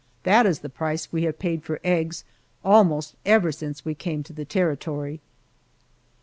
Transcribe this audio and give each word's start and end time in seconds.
That 0.23 0.47
is 0.47 0.61
the 0.61 0.67
price 0.69 1.11
we 1.13 1.25
have 1.25 1.37
paid 1.37 1.63
for 1.63 1.79
eggs 1.83 2.23
almost 2.65 3.13
ever 3.23 3.51
since 3.51 3.85
we 3.85 3.93
came 3.93 4.23
to 4.23 4.33
the 4.33 4.45
Territory. 4.45 5.21